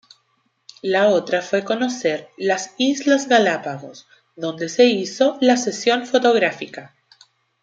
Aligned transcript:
La 0.81 1.09
otra 1.09 1.43
fue 1.43 1.63
conocer 1.63 2.29
las 2.35 2.71
Islas 2.79 3.27
Galápagos, 3.27 4.07
donde 4.35 4.67
se 4.67 4.85
hizo 4.85 5.37
la 5.41 5.57
sesión 5.57 6.07
fotográfica. 6.07 6.95